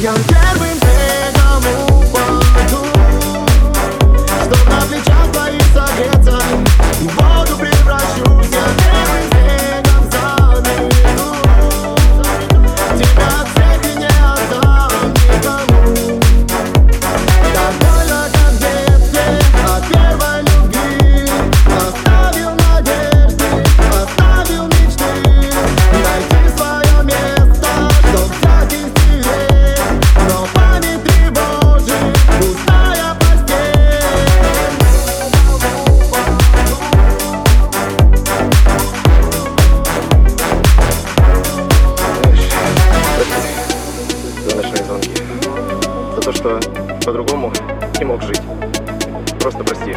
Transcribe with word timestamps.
Y 0.00 0.06
aunque 0.06 0.34
lo 0.58 0.64
intento, 0.64 1.60
me 1.60 1.99
то, 46.32 46.36
что 46.36 46.60
по-другому 47.04 47.52
не 47.98 48.04
мог 48.04 48.22
жить. 48.22 48.40
Просто 49.40 49.64
прости. 49.64 49.96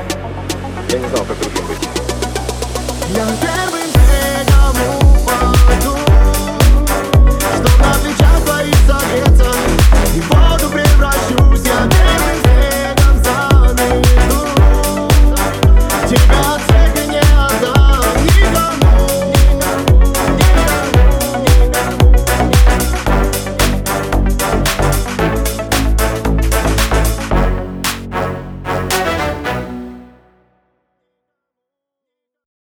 Я 0.90 1.00
не 1.00 1.08
знал, 1.08 1.26
как 1.26 1.38
другим 1.40 1.68
быть. 1.68 3.53